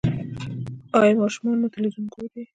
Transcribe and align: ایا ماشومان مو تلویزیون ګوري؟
ایا 0.99 1.19
ماشومان 1.21 1.55
مو 1.59 1.67
تلویزیون 1.75 2.05
ګوري؟ 2.13 2.41